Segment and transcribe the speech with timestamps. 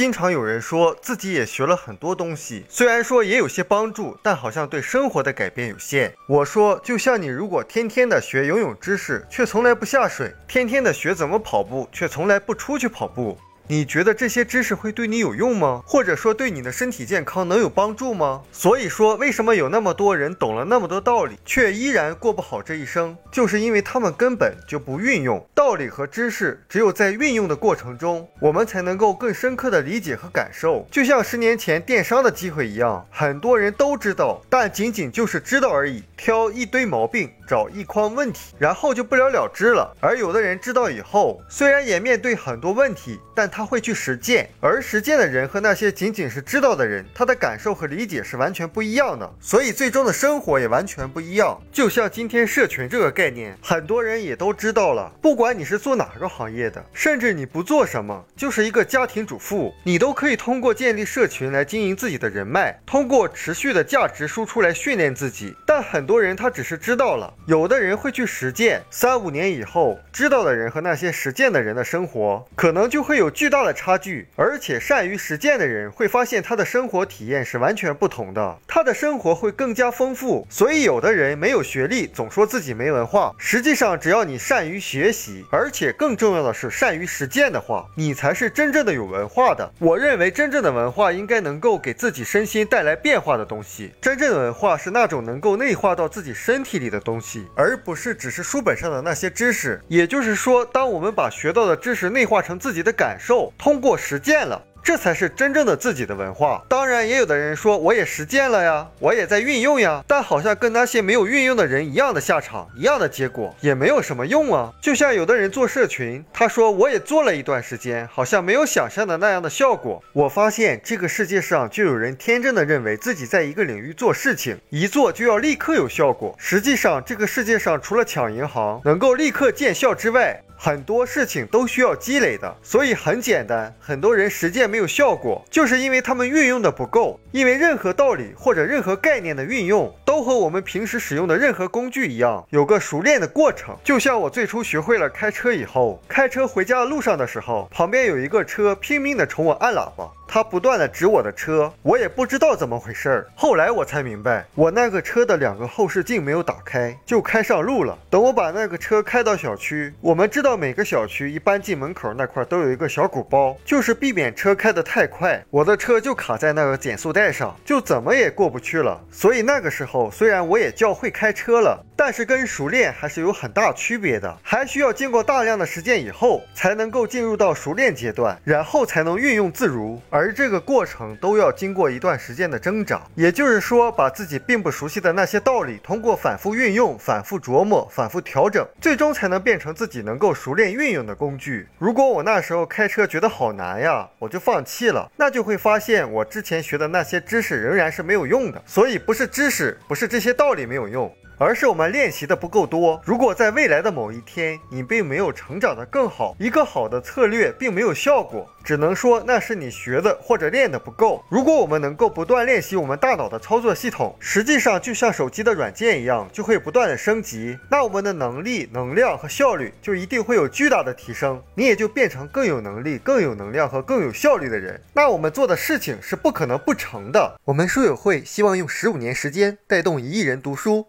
[0.00, 6.10] 经常有人说自己也学了很多东西，虽然说也有些帮助，但好像对生活的改变有限。
[6.26, 13.38] 我说，就像你如果天天的学游泳知识，却从来不下水；天天的学怎么跑步，却从来不出去跑步。
[13.66, 15.80] 你觉得这些知识会对你有用吗？
[15.86, 18.42] 或者说对你的身体健康能有帮助吗？
[18.50, 23.16] 所以说，为什么有那么多人懂了那么多道理，却依然过不好这一生？
[23.30, 26.60] 就是因为他们根本就不运用道理和知识。
[26.68, 30.84] 只有在运用的过程中，我们才能够更深刻的理解和感受。
[30.90, 39.96] 就像十年前电商的机会一样，很多人都知道，但仅仅就是知道而已，挑一堆毛病，找一筐问题，然后就不了了之了。
[40.00, 43.70] 而有的人知道以后，虽然也面对很多问题，但他。
[43.70, 51.56] 会去实践，而实践的人和那些仅仅是知道的人，他的感受和理解是完全不一样的，所以最终的生活也完全不一样。
[51.70, 55.12] 就像今天社群这个概念，很多人也都知道了。
[55.22, 65.54] 不管你是做哪个行业的，甚至你不做什么，就是一个家庭主妇，你都可以通过建立社群来经营自己的人脉，通过持续的价值输出来训练自己。
[65.64, 68.82] 但很多人他只是知道了，有的人会去实践。
[68.90, 73.50] 三五年以后，知道的人和那些实践的人的生活，可能就会有巨。
[73.50, 80.46] 大的差距，而且善于实践的人会发现他的生活体验是完全不同的，他的生活会更加丰富。
[80.48, 89.68] 所以，有的人没有学历，总说自己没文化，实际上只要你善于学习，而且更重要的是善于实践的话，你才是真正的有文化的。
[89.80, 93.92] 我认为，真正的文化应该能够给自己身心带来变化的东西。
[94.00, 99.80] 真正的文化是那种能够内化到自己身体里的东西，而不是只是书本上的那些知识。
[99.88, 103.52] 也就是说，当我们把学到的知识内化成自己的感受。
[103.58, 104.60] 通过实践了。
[104.82, 106.62] 这才是真正的自己的文化。
[106.68, 114.72] 当然，也有的人说我也实践了呀，我也在运用呀，但好像跟那些没有运用的人一样的下场，一样的结果，也没有什么用啊。
[114.80, 120.02] 就像有的人做社群，他说我也做了一段时间，好像没有想象的那样的效果。
[120.12, 126.34] 我发现这个世界上就有人天真的认为自己在一个领域做事情，一做就要立刻有效果。
[126.38, 132.56] 实际上，这个世界上除了抢银行能够立刻见效之外，很多事情都需要积累的。
[132.62, 134.60] 所以很简单，很多人实践。
[134.70, 137.18] 没有效果，就是因为他们运用的不够。
[137.32, 143.74] 因为任何道理或者任何概念的运用，都和我们平时使用的任何工具一样，有个熟练的过程。
[143.82, 150.10] 就像我最初学会了开车以后，开车回家的路上的时候，旁边有一个车拼命的冲我按喇叭。
[150.32, 153.26] 他不断的指我的车，我也不知道怎么回事儿。
[153.34, 157.98] 后来我才明白，我那个车的两个后视镜没有打开，就开上路了。
[158.08, 165.44] 等我把那个车开到小区，我们知道每个小区一般进门口那块都有一个小鼓包，就是避免车开得太快。
[165.50, 169.00] 我的车就卡在那个减速带上，就怎么也过不去了。
[169.10, 171.84] 所以那个时候，虽然我也叫会开车了。
[172.02, 180.00] 但是跟熟练还是有很大区别的，还需要经过大量的实践以后，才能够进入到熟练阶段，然后才能运用自如。
[180.08, 191.68] 而这个过程都要经过一段时间的挣扎，也就是说，把自己并不熟悉的那些道理，通过反复运用、反复琢磨、反复调整，最终才能变成自己能够熟练运用的工具。
[191.78, 198.62] 如果我那时候开车觉得好难呀，我就放弃了，那就会发现我之前学的那些知识仍然是没有用的。
[198.64, 201.14] 所以不是知识，不是这些道理没有用。
[201.40, 203.00] 而是我们练习的不够多。
[203.02, 211.24] 如果在未来的某一天，你并没有成长的更好，一个好的策略并没有效果，只能说那是你学的或者练的不够。
[211.30, 224.78] 如果我们能够不断练习我们大脑的操作系统，实际上就像手机的软件一样，就会不断的升级，那我们的能力、能量和效率就一定会有巨大的提升，你也就变成更有能力、更有能量和更有效率的人。
[224.92, 227.40] 那我们做的事情是不可能不成的。
[227.46, 230.88] 我们书友会希望用十五年时间带动一亿人读书。